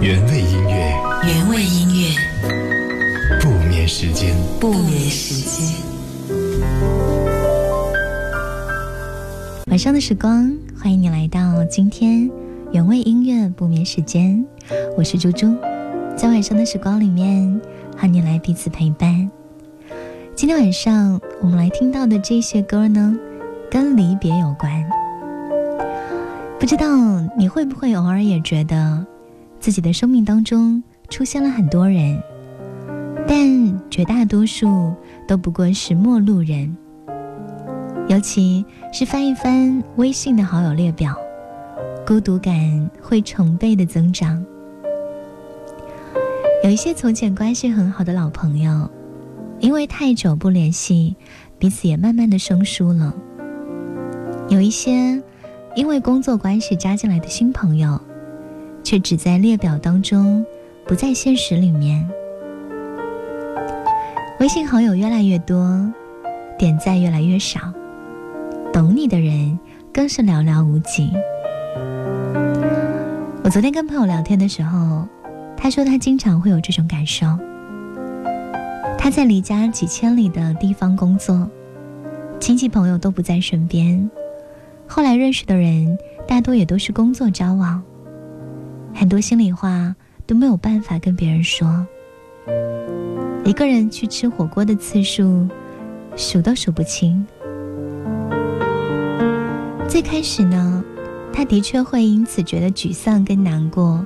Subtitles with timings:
[0.00, 5.80] 原味音乐，原味音乐，不眠时间，不眠时间。
[9.66, 12.30] 晚上的时光，欢迎你来到今天
[12.72, 14.44] 原味音乐不眠时间。
[14.96, 15.54] 我是猪猪，
[16.16, 17.60] 在晚上的时光里面
[17.96, 19.30] 和你来彼此陪伴。
[20.34, 23.16] 今天晚上我们来听到的这些歌呢，
[23.70, 25.01] 跟离别有关。
[26.62, 26.86] 不知道
[27.36, 29.04] 你会不会偶尔也觉得，
[29.58, 32.22] 自己的生命当中出现了很多人，
[33.26, 34.94] 但绝大多数
[35.26, 36.76] 都不过是陌路人。
[38.06, 41.16] 尤其是翻一翻微信的好友列表，
[42.06, 44.40] 孤独感会成倍的增长。
[46.62, 48.88] 有一些从前关系很好的老朋友，
[49.58, 51.16] 因为太久不联系，
[51.58, 53.12] 彼此也慢慢的生疏了。
[54.48, 55.20] 有一些。
[55.74, 57.98] 因为工作关系加进来的新朋友，
[58.84, 60.44] 却只在列表当中，
[60.86, 62.06] 不在现实里面。
[64.38, 65.80] 微信好友越来越多，
[66.58, 67.60] 点赞越来越少，
[68.72, 69.58] 懂你的人
[69.92, 71.10] 更是寥寥无几。
[73.42, 75.06] 我昨天跟朋友聊天的时候，
[75.56, 77.26] 他说他经常会有这种感受。
[78.98, 81.48] 他在离家几千里的地方工作，
[82.38, 84.10] 亲戚朋友都不在身边。
[84.86, 87.82] 后来认识的人，大多也都是工作交往，
[88.94, 89.94] 很多心里话
[90.26, 91.86] 都没有办法跟别人说。
[93.44, 95.48] 一个人去吃火锅的次数，
[96.14, 97.26] 数都数不清。
[99.88, 100.84] 最开始呢，
[101.32, 104.04] 他的确会因此觉得沮丧跟难过，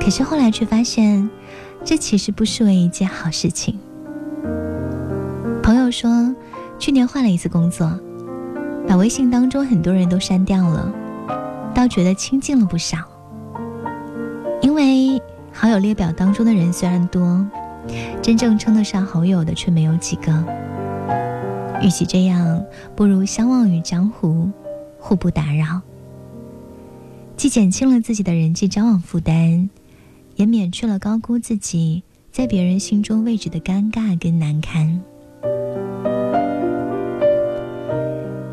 [0.00, 1.28] 可是后来却发现，
[1.84, 3.78] 这其实不失为一件好事情。
[5.62, 6.34] 朋友说，
[6.78, 7.98] 去年换了一次工作。
[8.88, 10.92] 把微信当中很多人都删掉了，
[11.74, 12.98] 倒觉得清静了不少。
[14.62, 15.20] 因为
[15.52, 17.46] 好友列表当中的人虽然多，
[18.22, 20.44] 真正称得上好友的却没有几个。
[21.82, 24.50] 与其这样，不如相忘于江湖，
[24.98, 25.82] 互不打扰，
[27.36, 29.68] 既减轻了自己的人际交往负担，
[30.36, 35.02] 也免去了高估自己在别人心中位置的尴尬跟难堪。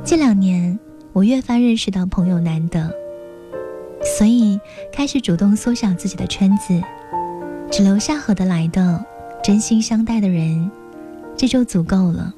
[0.05, 0.77] 这两年，
[1.13, 2.91] 我越发认识到朋友难得，
[4.17, 4.59] 所以
[4.91, 6.77] 开始主动缩小自己的圈子，
[7.71, 9.03] 只留下合得来的、
[9.41, 10.69] 真心相待的人，
[11.37, 12.33] 这就足够了。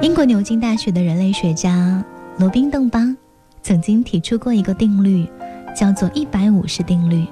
[0.00, 2.02] 英国牛津大学的人类学家
[2.38, 3.14] 罗宾·邓巴
[3.62, 5.26] 曾经提出过一个定律，
[5.74, 7.26] 叫做“一百五十定律”，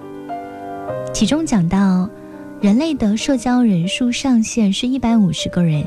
[1.14, 2.10] 其中讲到，
[2.60, 5.84] 人类的社交人数上限是一百五十个人。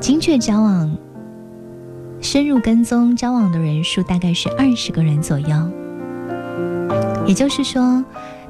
[0.00, 0.90] 精确交往、
[2.22, 5.48] 深入跟踪交往的人数大概是二十个人左右。
[7.26, 8.02] 也就是说，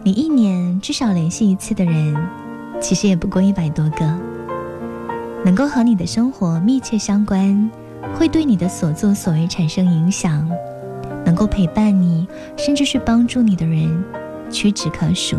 [0.04, 2.16] 你一年至少联系一次的人，
[2.80, 4.18] 其实也不过一百多个。
[5.44, 7.68] 能够和你的生活密切相关，
[8.14, 10.48] 会对你的所作所为产生影响，
[11.24, 14.04] 能够陪伴你，甚至是帮助你的人，
[14.50, 15.36] 屈指可数。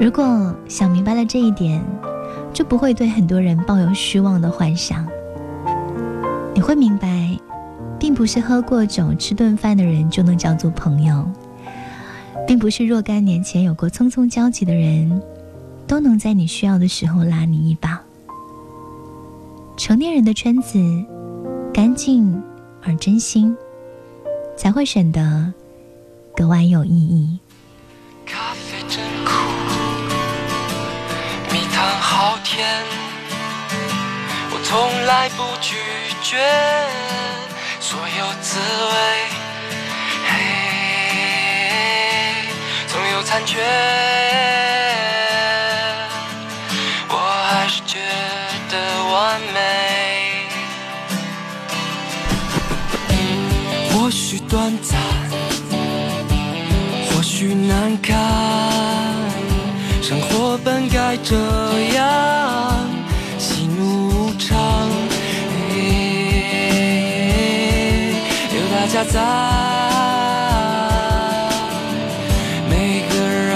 [0.00, 1.80] 如果想明白了这一点，
[2.52, 5.06] 就不会对很多人抱有虚妄的幻想。
[6.54, 7.38] 你会明白，
[7.98, 11.24] 并不是喝过酒、吃顿饭的人就能叫做朋友，
[12.46, 15.22] 并不是若干年前有过匆匆交集的人，
[15.86, 18.00] 都能在你需要的时候拉你一把。
[19.76, 20.78] 成年人的圈子，
[21.72, 22.42] 干净
[22.82, 23.56] 而真心，
[24.56, 25.52] 才会显得
[26.36, 27.38] 格外有意义。
[32.42, 32.66] 天，
[34.50, 35.76] 我从来不拒
[36.22, 36.36] 绝
[37.80, 38.58] 所有滋
[38.90, 38.94] 味，
[40.28, 40.30] 嘿，
[42.88, 43.58] 总有残缺，
[47.08, 47.14] 我
[47.48, 47.98] 还是觉
[48.70, 48.74] 得
[49.12, 49.58] 完美。
[53.92, 54.98] 或许短暂，
[57.10, 58.39] 或许难堪。
[61.10, 61.34] 生活本该这
[61.94, 62.88] 样，
[63.38, 64.88] 喜怒无常，
[68.54, 69.20] 有大家在，
[72.68, 73.50] 每个人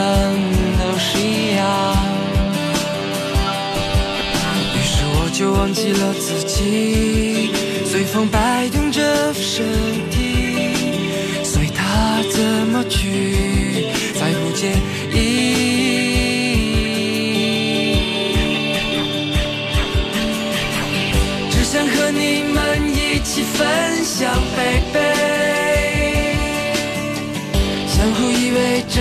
[0.79, 1.63] 都是一样。
[4.75, 7.51] 于是我就忘记了自己，
[7.85, 9.65] 随风摆动着身
[10.11, 12.43] 体，随他怎
[12.73, 14.73] 么去，再不介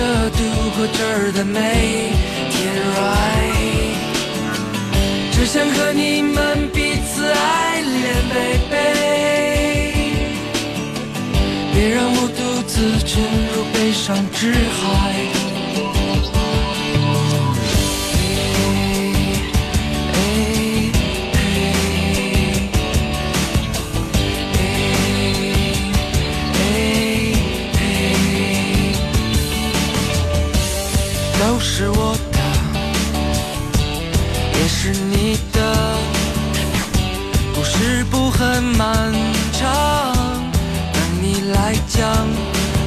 [0.76, 1.60] 过这儿的每
[2.50, 3.94] 天，right？
[5.32, 8.74] 只想和你们彼此爱恋，baby。
[11.72, 15.53] 别让我独自沉入悲伤之海。
[31.66, 32.38] 是我的
[34.60, 35.58] 也是你的
[37.54, 39.12] 故事不很漫
[39.50, 40.14] 长
[40.92, 42.02] 但你来讲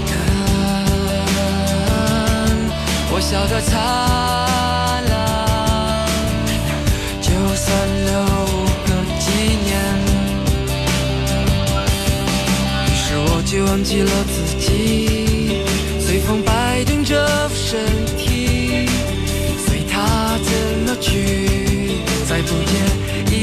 [0.07, 0.13] 看
[3.11, 3.75] 我笑得灿
[5.09, 5.15] 烂
[7.19, 7.65] 就算
[8.05, 8.13] 留
[8.85, 8.89] 个
[9.19, 9.25] 纪
[9.65, 9.67] 念
[12.85, 15.65] 于是我就忘记了自己
[15.99, 17.83] 随风摆动着身
[18.15, 18.26] 体。
[20.99, 21.09] 去，
[22.27, 22.71] 再不见
[23.31, 23.33] 意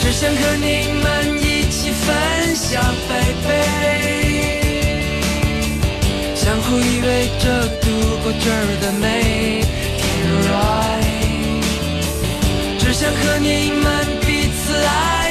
[0.00, 0.66] 只想和你
[1.02, 1.04] 们
[1.40, 2.06] 一起分
[2.54, 2.70] 享
[3.08, 3.10] 飞
[3.42, 3.48] 飞，
[6.34, 7.06] 相互依偎
[7.42, 7.44] 着
[7.80, 7.86] 度
[8.22, 9.02] 过这儿的每
[9.98, 10.02] 天。
[12.78, 13.86] 只想和你们
[14.20, 15.21] 彼此爱。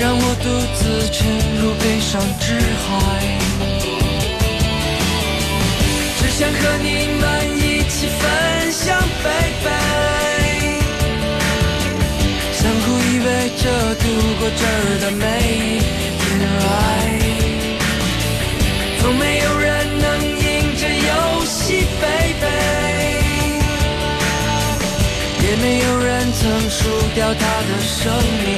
[0.00, 0.80] 让我独自
[1.12, 1.20] 沉
[1.60, 2.88] 入悲伤之海。
[6.16, 6.88] 只想和你
[7.20, 7.22] 们
[7.58, 8.24] 一起分
[8.72, 9.68] 享，baby。
[12.50, 13.28] 相互依偎
[13.60, 13.64] 着
[13.96, 14.04] 度
[14.40, 15.84] 过这儿的每一
[16.16, 16.24] 天
[16.64, 17.20] ，right？
[19.02, 19.68] 从没有人
[20.00, 20.40] 能赢
[20.80, 22.48] 这游戏，baby，
[25.42, 28.00] 也没有人曾输掉他的生
[28.46, 28.48] 命，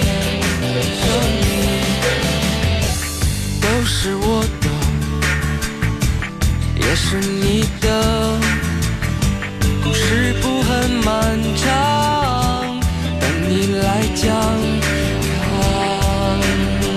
[3.84, 4.68] 是我的，
[6.76, 8.38] 也是你的，
[9.82, 12.80] 故事不很漫长，
[13.20, 14.30] 等你来讲，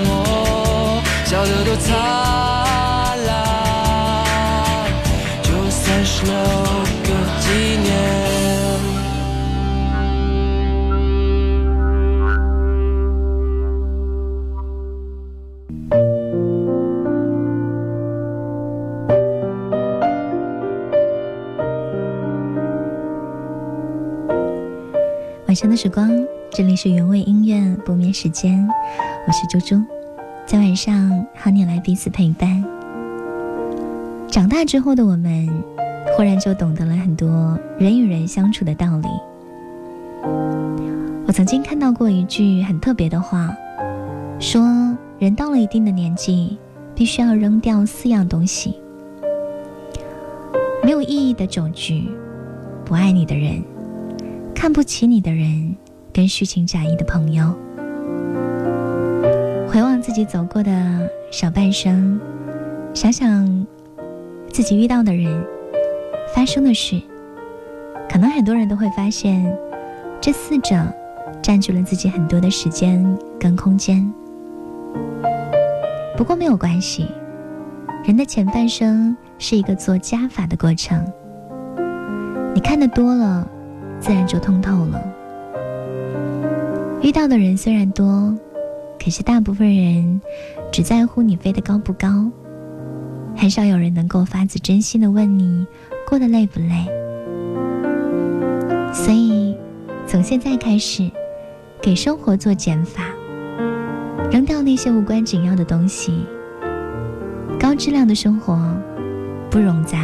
[0.08, 2.44] 我笑得多灿
[25.75, 26.10] 时光，
[26.51, 28.66] 这里是原味音乐不眠时间，
[29.27, 29.83] 我是猪猪，
[30.45, 32.63] 在晚上和你来彼此陪伴。
[34.30, 35.48] 长大之后的我们。
[36.16, 39.07] 忽然就懂得了很多人与人相处的道理。
[41.25, 43.54] 我曾经看到过一句很特别的话，
[44.39, 44.62] 说
[45.18, 46.57] 人到了一定的年纪，
[46.94, 48.80] 必须要扔掉四样东西：
[50.83, 52.07] 没有意义的酒局，
[52.86, 53.62] 不爱你的人，
[54.56, 55.75] 看不起你的人，
[56.12, 57.54] 跟虚情假意的朋友。
[59.68, 60.72] 回望自己走过的
[61.30, 62.19] 小半生，
[62.94, 63.68] 想想
[64.52, 65.46] 自己遇到的人。
[66.34, 67.00] 发生的事，
[68.10, 69.45] 可能很多人都会发现，
[70.19, 70.76] 这四者
[71.42, 73.06] 占据了自己很多的时间
[73.40, 74.12] 跟空间。
[76.18, 77.07] 不过没有关系，
[78.04, 81.06] 人的前半生是一个做加法的过程。
[82.54, 83.47] 你看的多了，
[84.06, 85.02] 自然就通透了。
[87.02, 88.38] 遇到的人虽然多，
[89.04, 90.21] 可是大部分人
[90.71, 92.30] 只在乎你飞得高不高，
[93.35, 95.66] 很少有人能够发自真心的问你。
[96.07, 96.85] 过得累不累？
[98.94, 99.57] 所以，
[100.06, 101.09] 从现在开始，
[101.81, 103.06] 给生活做减法，
[104.31, 106.24] 扔掉那些无关紧要的东西。
[107.59, 108.56] 高质量的生活，
[109.50, 109.97] 不冗杂，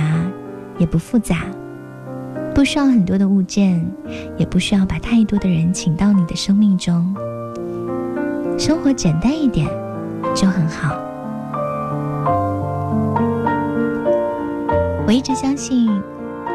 [0.79, 1.46] 也不复杂，
[2.53, 3.84] 不需要很多的物件，
[4.38, 7.15] 也不需要把太多的人请到你的生命中。
[8.58, 9.67] 生活简单一点，
[10.36, 10.96] 就很好。
[15.08, 15.88] 我一直相信，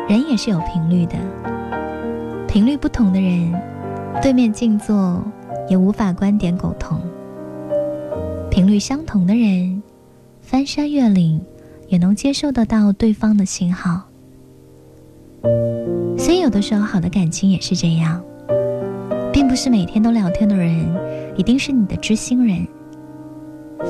[0.09, 1.17] 人也是有频率的。
[2.47, 3.53] 频率不同的人，
[4.23, 5.23] 对面静坐
[5.69, 6.99] 也无法观点苟同；
[8.51, 9.83] 频率相同的人，
[10.41, 11.41] 翻山越岭
[11.89, 14.03] 也能接受得到对方的信号。
[16.19, 18.23] 所以，有的时候好的感情也是这样，
[19.33, 20.89] 并不是每天都聊天的人
[21.37, 22.67] 一定是你的知心人，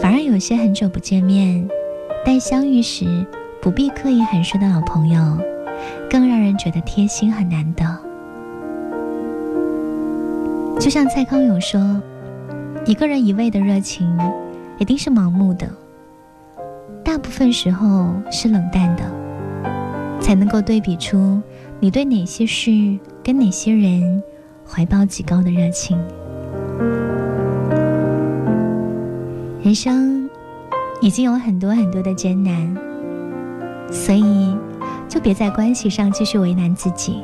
[0.00, 1.68] 反而有些很久不见面，
[2.24, 3.06] 但相遇时。
[3.58, 5.20] 不必刻意寒暄的老朋友，
[6.08, 7.84] 更让人觉得贴心和难得。
[10.78, 12.00] 就像蔡康永说
[12.86, 14.16] ：“一个人一味的热情，
[14.78, 15.68] 一定是盲目的。
[17.02, 19.02] 大部分时候是冷淡的，
[20.26, 21.40] 才能够对比出
[21.78, 24.20] 你对哪些事跟哪些人
[24.68, 25.96] 怀抱极高的热情。
[29.62, 30.28] 人生
[31.00, 32.76] 已经有很多很多的艰难，
[33.88, 34.56] 所以
[35.08, 37.22] 就别在关系上继续为难自己，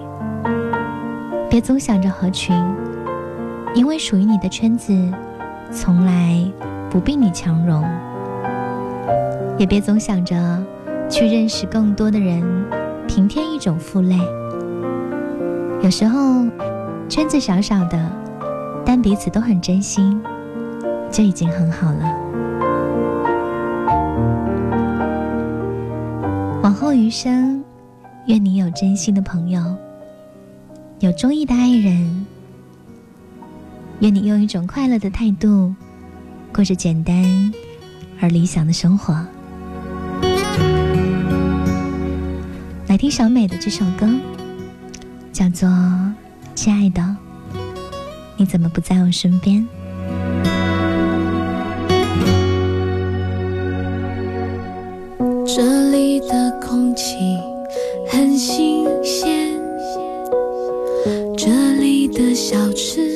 [1.50, 2.54] 别总想着合群，
[3.74, 4.96] 因为属于你的圈子
[5.72, 6.40] 从来
[6.88, 7.84] 不比你强融。
[9.58, 10.64] 也别总想着
[11.08, 12.42] 去认识更多的人，
[13.14, 14.16] 平添一种负累。
[15.82, 16.46] 有时候
[17.10, 18.10] 圈子小小的，
[18.86, 20.18] 但彼此都很真心，
[21.10, 22.04] 就已经很好了。
[26.62, 27.62] 往后余生，
[28.28, 29.62] 愿你有真心的朋友，
[31.00, 32.26] 有中意的爱人，
[34.00, 35.74] 愿你用一种快乐的态度，
[36.50, 37.14] 过着简单
[38.22, 39.14] 而理想的生活。
[42.92, 44.06] 来听小美的这首歌，
[45.32, 45.66] 叫做
[46.54, 47.00] 《亲爱的》，
[48.36, 49.66] 你怎么不在我身边？
[55.46, 57.16] 这里的空气
[58.10, 59.58] 很新鲜，
[61.34, 63.11] 这里的小吃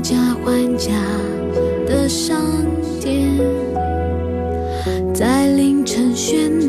[0.00, 0.92] 价还价
[1.86, 2.40] 的商
[3.00, 3.38] 店，
[5.14, 6.59] 在凌晨喧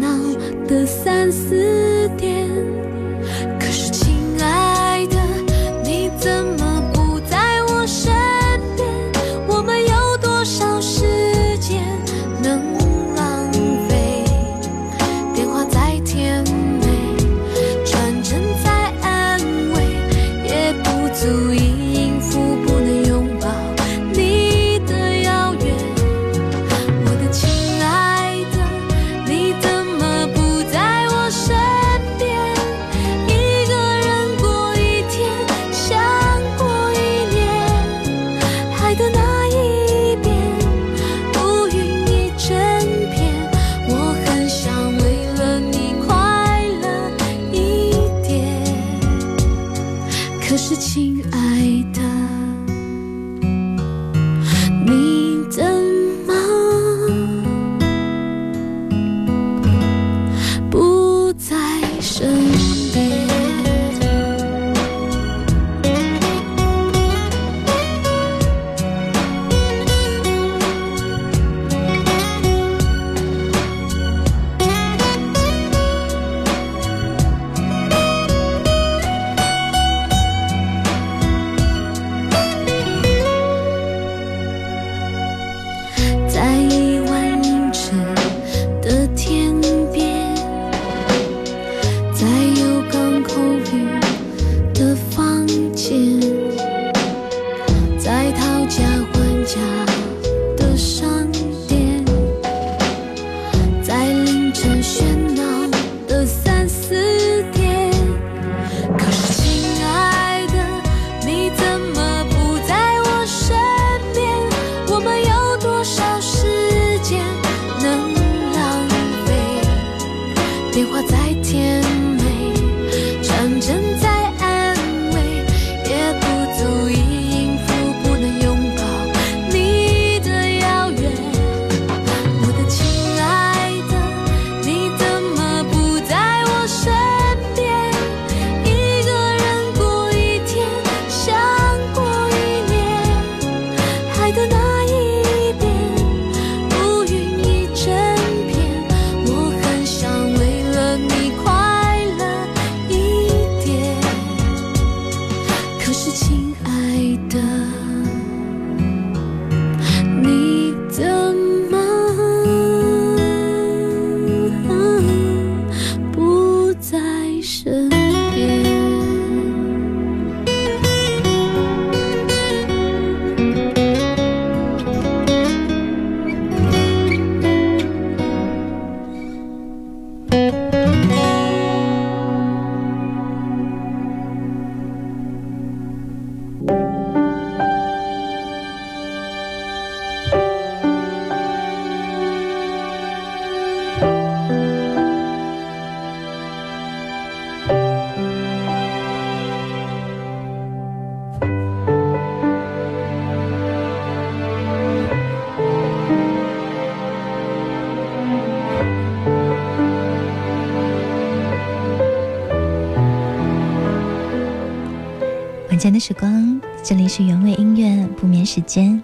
[216.01, 218.99] 时光，这里是原味音乐不眠时间，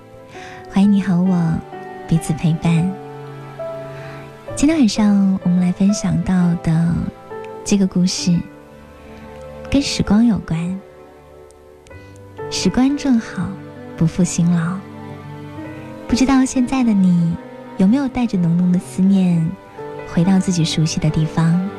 [0.72, 1.54] 欢迎你和我
[2.08, 2.92] 彼此陪伴。
[4.56, 6.96] 今天晚上我们来分享到的
[7.64, 8.36] 这个故事，
[9.70, 10.82] 跟时光有关。
[12.50, 13.48] 时光正好，
[13.96, 14.76] 不负辛劳。
[16.08, 17.38] 不知道现在的你
[17.78, 19.48] 有没有带着浓浓的思念，
[20.12, 21.70] 回到自己熟悉的地方，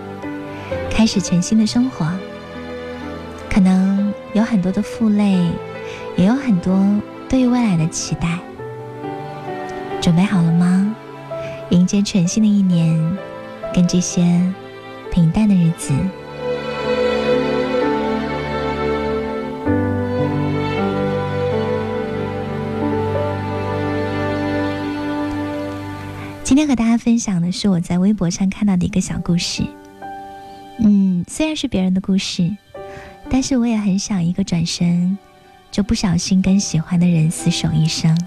[0.88, 2.08] 开始全新的生活？
[3.50, 5.50] 可能有很多的负累，
[6.16, 6.78] 也有很多
[7.28, 8.38] 对于未来的期待。
[10.00, 10.94] 准备好了吗？
[11.70, 13.18] 迎接全新的一年，
[13.74, 14.22] 跟这些
[15.10, 15.92] 平淡的日子。
[26.44, 29.62] 今天和大家分享的是我在微博上看到的一个小故事。
[30.80, 32.56] 嗯，虽然是别人的故事。
[33.38, 35.16] 但是我也很想一个转身，
[35.70, 38.18] 就不小心跟喜欢的人厮守一生。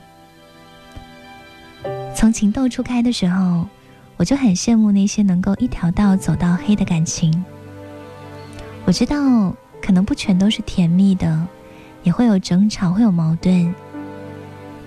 [2.15, 3.67] 从情窦初开的时候，
[4.15, 7.43] 我就很羡慕那些能够一条道走到黑的感情。
[8.85, 11.45] 我知道可能不全都是甜蜜的，
[12.03, 13.75] 也会有争吵，会有矛盾，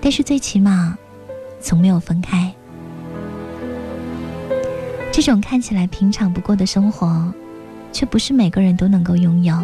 [0.01, 0.97] 但是最起码
[1.61, 2.51] 从没有分开。
[5.11, 7.31] 这种看起来平常不过的生活，
[7.93, 9.55] 却不是每个人都能够拥有。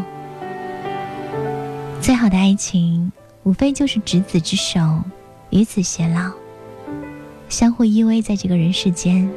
[2.02, 3.12] 最好的爱情，
[3.44, 5.04] 无非就是执子之手，
[5.52, 6.32] 与子偕老，
[7.48, 9.30] 相互依偎在这个人世间。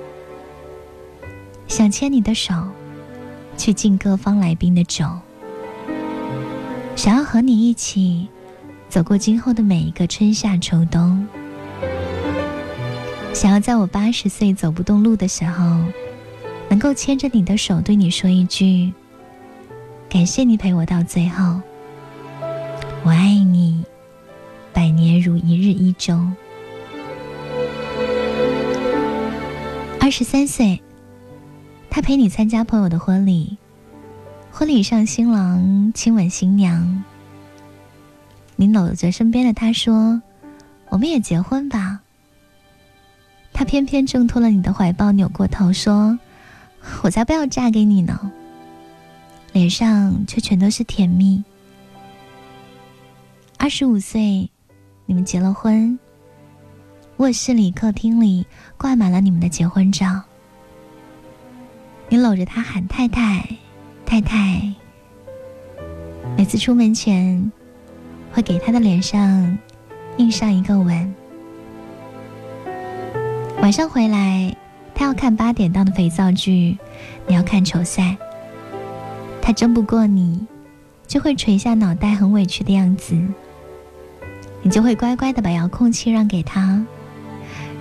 [1.68, 2.54] 想牵你的手，
[3.58, 5.04] 去敬各方来宾的酒，
[6.96, 8.26] 想要和你一起
[8.88, 11.28] 走过今后的每一个春夏秋冬，
[13.34, 15.62] 想要在我八十岁走不动路的时候，
[16.70, 18.90] 能够牵着你的手，对你说一句：
[20.08, 21.60] 感谢你陪我到最后。
[23.06, 23.84] 我爱你，
[24.72, 26.18] 百年如一日一周。
[30.00, 30.82] 二十三岁，
[31.90, 33.58] 他陪你参加朋友的婚礼，
[34.50, 37.04] 婚礼上新郎亲吻新娘，
[38.56, 40.22] 你搂着身边的他说
[40.88, 42.00] ：“我们也结婚吧。”
[43.52, 46.18] 他偏偏挣脱了你的怀抱，扭过头说
[47.04, 48.32] ：“我才不要嫁给你呢。”
[49.52, 51.44] 脸上却全都是甜蜜。
[53.64, 54.50] 二十五岁，
[55.06, 55.98] 你们结了婚。
[57.16, 58.44] 卧室里、客厅里
[58.76, 60.20] 挂满了你们的结婚照。
[62.10, 63.48] 你搂着他喊太太，
[64.04, 64.70] 太太。
[66.36, 67.50] 每次出门前，
[68.34, 69.58] 会给他的脸上
[70.18, 71.14] 印上一个吻。
[73.62, 74.54] 晚上回来，
[74.94, 76.76] 他要看八点档的肥皂剧，
[77.26, 78.14] 你要看球赛。
[79.40, 80.46] 他争不过你，
[81.06, 83.18] 就会垂下脑袋，很委屈的样子。
[84.64, 86.82] 你就会乖乖的把遥控器让给他，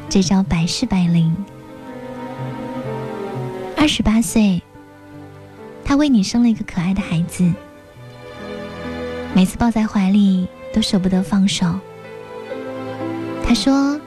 [0.09, 1.33] 这招百试百灵。
[3.77, 4.61] 二十八岁，
[5.85, 7.49] 他为你生了一个可爱的孩子，
[9.33, 11.73] 每次抱在怀里都舍不得放手。
[13.45, 13.97] 他说，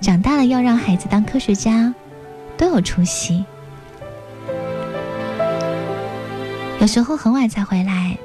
[0.00, 1.92] 长大了要让孩子当科学家，
[2.56, 3.44] 都有出息。
[6.80, 8.16] 有时候很晚才回来，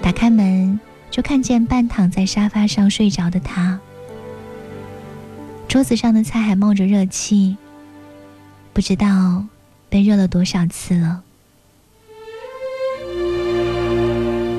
[0.00, 0.78] 打开门。
[1.10, 3.78] 就看见半躺在沙发上睡着的他，
[5.66, 7.56] 桌子上的菜还冒着热气，
[8.72, 9.44] 不知道
[9.88, 11.22] 被热了多少次了。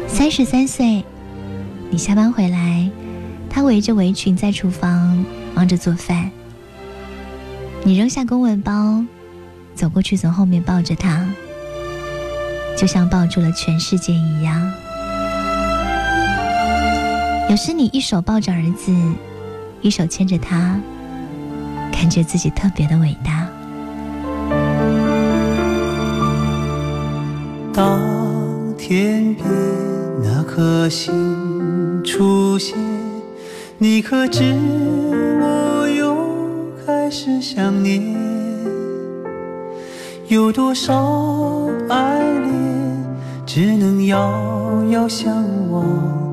[0.07, 1.03] 三十三岁，
[1.89, 2.89] 你下班回来，
[3.49, 6.29] 他围着围裙在厨房忙着做饭，
[7.83, 9.03] 你扔下公文包，
[9.73, 11.25] 走过去从后面抱着他，
[12.77, 14.71] 就像抱住了全世界一样。
[17.51, 18.93] 有时你一手抱着儿子，
[19.81, 20.79] 一手牵着他，
[21.91, 23.45] 感觉自己特别的伟大。
[27.73, 27.99] 当
[28.77, 29.45] 天边
[30.23, 32.77] 那颗星出现，
[33.77, 34.55] 你可知
[35.41, 36.15] 我又
[36.85, 38.15] 开始想念？
[40.29, 43.05] 有多少爱恋，
[43.45, 46.30] 只能遥遥相望。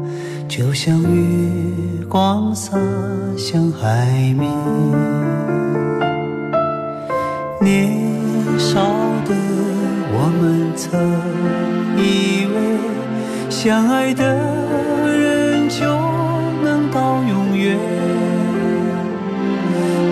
[0.58, 2.76] 就像月光洒
[3.36, 4.50] 向海面，
[7.60, 7.96] 年
[8.58, 8.80] 少
[9.24, 9.36] 的
[10.10, 11.00] 我们曾
[11.96, 14.34] 以为相爱的
[15.06, 15.86] 人就
[16.64, 17.78] 能到永远。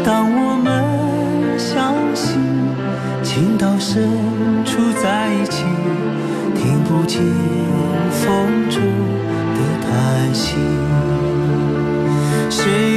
[0.04, 2.38] 当我们相信
[3.24, 4.08] 情到深
[4.64, 5.64] 处在一起，
[6.54, 7.20] 听不见
[8.12, 9.15] 风中。
[10.36, 10.58] 心。
[12.50, 12.95] 谁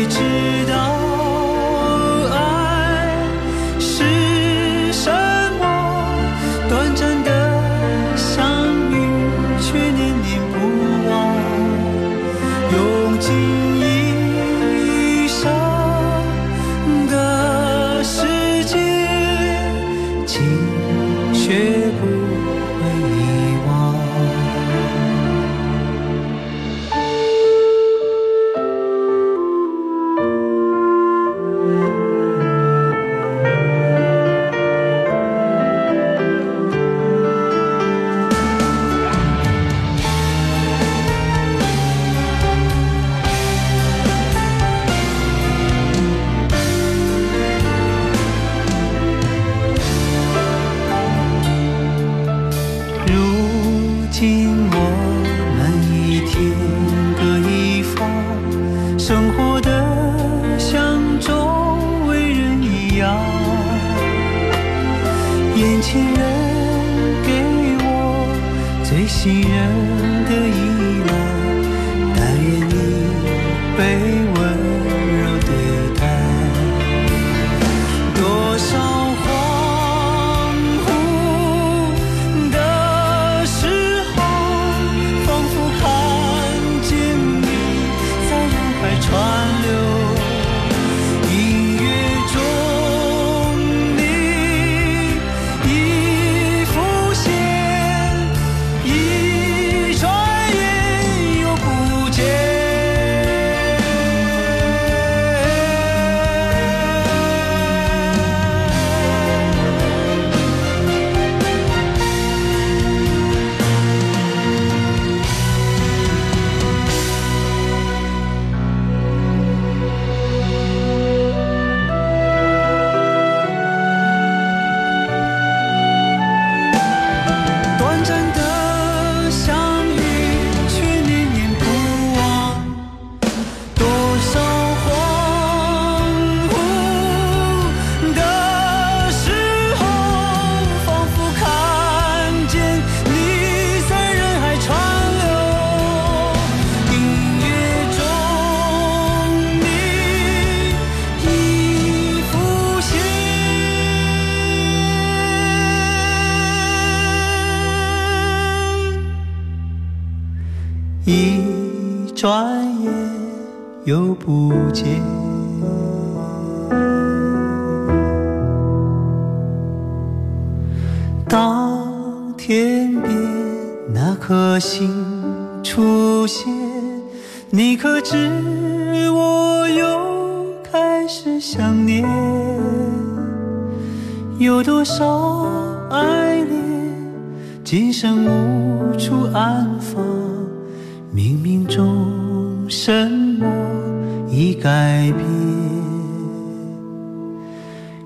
[194.62, 195.26] 改变？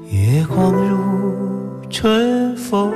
[0.09, 2.93] 月光如春风，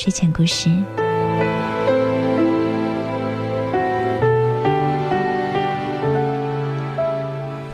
[0.00, 0.70] 睡前故事。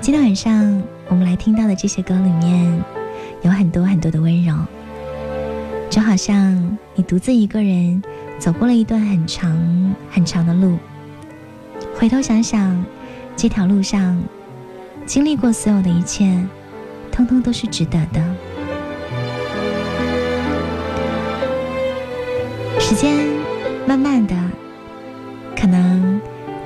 [0.00, 2.82] 今天晚上我们来听到的这些歌里面，
[3.42, 4.52] 有很多很多的温柔，
[5.88, 8.02] 就好像你独自一个人
[8.40, 10.76] 走过了一段很长很长的路。
[11.94, 12.84] 回头想想，
[13.36, 14.20] 这条路上
[15.06, 16.44] 经历过所有的一切，
[17.12, 18.20] 通通都是值得的。
[22.88, 23.27] 时间
[23.85, 24.37] 慢慢的，
[25.61, 26.20] 可能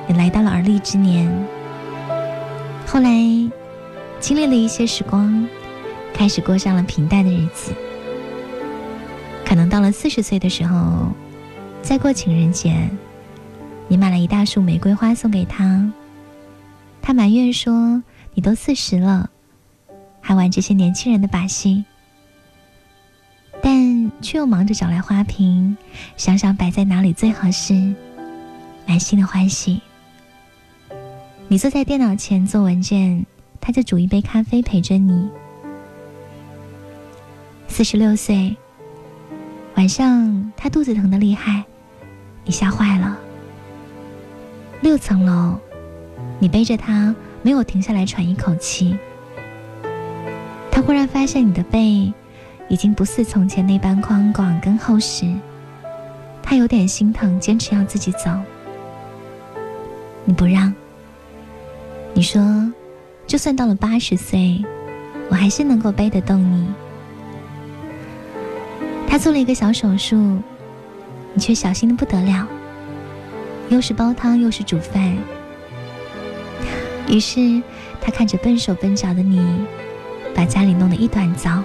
[0.07, 1.27] 也来到了而立之年。
[2.85, 3.09] 后来
[4.19, 5.47] 经历了一些时光，
[6.13, 7.73] 开始过上了平淡的日子。
[9.43, 11.07] 可能到了四十岁的时候，
[11.81, 12.87] 再过情人节。
[13.87, 15.91] 你买了一大束玫瑰花送给他，
[17.01, 18.03] 他埋怨说
[18.35, 19.31] ：“你都四十了，
[20.19, 21.83] 还玩这些年轻人的把戏，
[24.21, 25.75] 却又忙着找来花瓶，
[26.15, 27.93] 想想摆在哪里最合适，
[28.85, 29.81] 满心的欢喜。
[31.47, 33.25] 你坐在电脑前做文件，
[33.59, 35.29] 他就煮一杯咖啡陪着你。
[37.67, 38.55] 四十六岁，
[39.75, 41.63] 晚上他肚子疼的厉害，
[42.45, 43.17] 你吓坏了。
[44.81, 45.59] 六层楼，
[46.39, 48.97] 你背着他没有停下来喘一口气。
[50.71, 52.11] 他忽然发现你的背
[52.71, 55.29] 已经不似从前那般宽广跟厚实，
[56.41, 58.31] 他有点心疼，坚持要自己走。
[60.23, 60.73] 你不让。
[62.13, 62.41] 你说，
[63.27, 64.63] 就算到了八十岁，
[65.27, 66.65] 我还是能够背得动你。
[69.05, 70.15] 他做了一个小手术，
[71.33, 72.47] 你却小心的不得了，
[73.67, 75.13] 又是煲汤又是煮饭。
[77.09, 77.61] 于是
[77.99, 79.45] 他看着笨手笨脚的你，
[80.33, 81.61] 把家里弄得一团糟。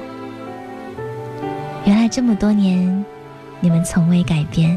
[1.87, 3.05] 原来这么多年，
[3.61, 4.77] 你们从未改变。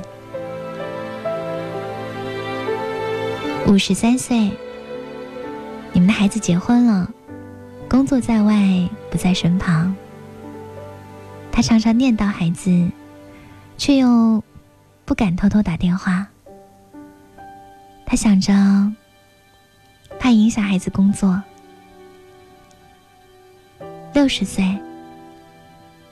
[3.67, 4.51] 五十三岁。
[5.91, 7.11] 你们的孩子结婚了，
[7.89, 9.93] 工作在外，不在身旁。
[11.51, 12.87] 他常常念叨孩子，
[13.75, 14.43] 却又
[15.03, 16.27] 不敢偷偷打电话。
[18.05, 18.53] 他想着，
[20.19, 21.41] 怕影响孩子工作。
[24.13, 24.77] 六十岁，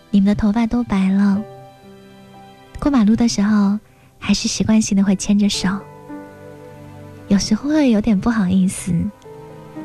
[0.09, 1.41] 你们的头发都白了，
[2.79, 3.79] 过马路的时候，
[4.17, 5.69] 还是习惯性的会牵着手，
[7.27, 8.93] 有时候会有点不好意思。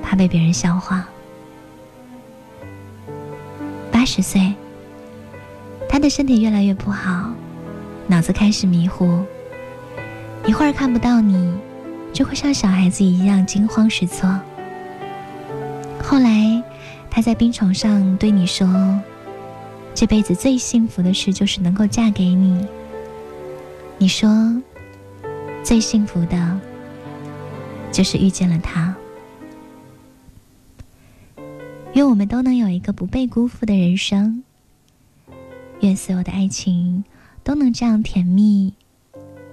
[0.03, 1.07] 怕被别人笑话。
[3.93, 4.53] 八十岁，
[5.89, 7.31] 他的身体越来越不好，
[8.09, 9.21] 脑子开始迷糊，
[10.45, 11.55] 一会儿看不到你，
[12.13, 14.29] 就会像小孩子一样惊慌失措。
[16.03, 16.63] 后来，
[17.09, 18.67] 他在病床上对你说
[20.03, 22.67] ：“这辈子最幸福的事就是能够嫁给你。”
[23.99, 24.61] 你说
[25.63, 26.61] ：“最幸福的，
[27.93, 28.93] 就是遇见了他。”
[31.95, 34.43] 愿我们都能有一个不被辜负的人生。
[35.83, 37.05] 愿所有的爱情
[37.45, 38.75] 都能这样甜蜜，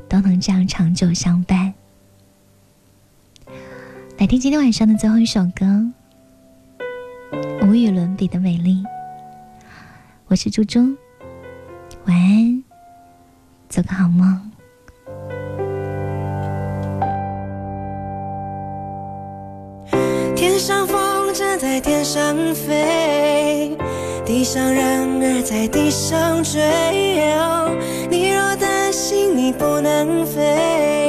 [0.07, 1.75] 都能这样长久相伴。
[4.17, 5.91] 来听今天晚上的最后一首歌，
[7.69, 8.83] 《无与伦比的美丽》。
[10.29, 10.79] 我是猪猪，
[12.05, 12.63] 晚安，
[13.67, 14.51] 做个好梦。
[20.35, 21.09] 天上风。
[21.33, 23.77] 筝在天上飞，
[24.25, 26.59] 地上人儿在地上追。
[28.09, 31.08] 你若担心你不能飞，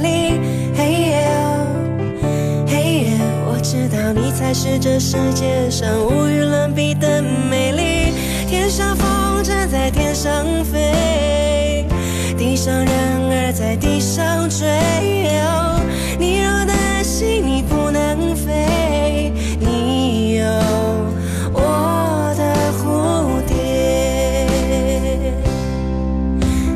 [4.53, 8.13] 是这世界上无与伦比的美丽，
[8.49, 11.85] 天上风筝在天上飞，
[12.37, 13.51] 地上人儿。
[13.53, 14.65] 在地上追，
[16.17, 20.45] 你若担心你不能飞，你有
[21.53, 23.53] 我的蝴蝶。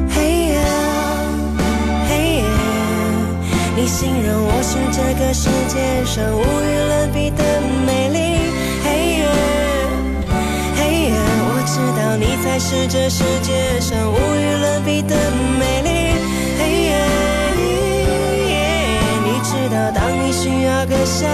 [0.09, 0.59] 嘿呀
[2.09, 2.45] 嘿呀，
[3.77, 6.74] 你形容我是这个世界上无与
[12.75, 15.15] 是这世界上无与伦比的
[15.57, 15.89] 美丽。
[16.59, 17.07] 嘿耶，
[19.23, 21.25] 你知道当你需要个夏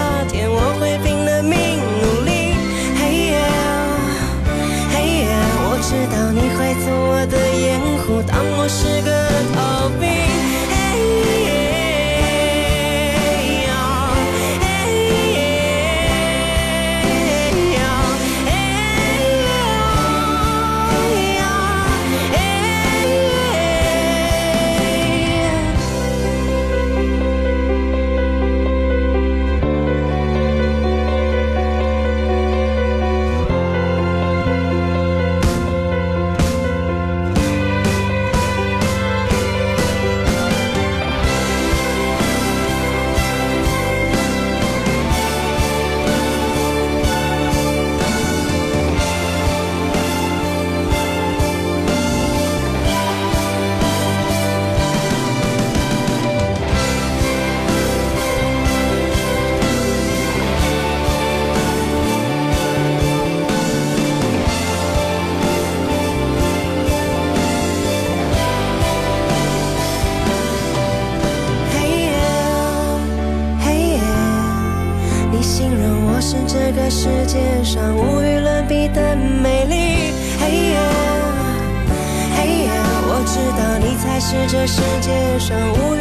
[84.52, 85.91] 这世界上无